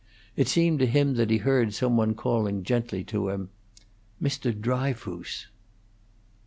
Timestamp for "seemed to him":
0.47-1.13